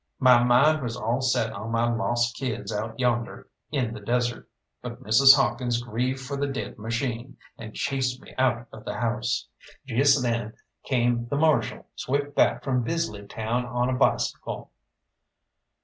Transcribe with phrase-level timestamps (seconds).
[0.17, 4.49] My mind was all set on my lost kids out yonder in the desert,
[4.81, 5.35] but Mrs.
[5.35, 9.47] Hawkins grieved for the dead machine, and chased me out of the house.
[9.85, 10.53] Just then
[10.85, 14.71] came the Marshal swift back from Bisley town on a bicycle.